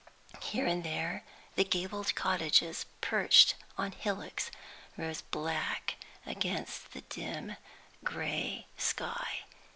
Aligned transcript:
Here 0.41 0.65
and 0.65 0.83
there, 0.83 1.23
the 1.53 1.63
gabled 1.63 2.15
cottages, 2.15 2.87
perched 3.01 3.53
on 3.77 3.91
hillocks, 3.91 4.49
rose 4.97 5.21
black 5.21 5.97
against 6.25 6.93
the 6.93 7.01
dim 7.01 7.55
gray 8.03 8.65
sky. 8.77 9.41